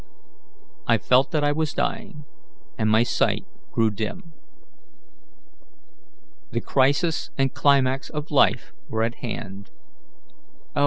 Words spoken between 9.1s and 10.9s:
hand. 'Oh!'